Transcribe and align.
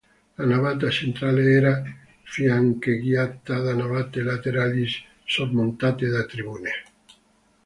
La 0.37 0.45
navata 0.47 0.89
centrale 0.89 1.43
era 1.53 1.83
fiancheggiata 2.23 3.59
da 3.59 3.75
navate 3.75 4.23
laterali 4.23 4.87
sormontate 5.23 6.07
da 6.07 6.23
tribune. 6.25 6.71